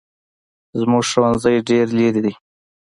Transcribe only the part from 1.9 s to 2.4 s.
لري دی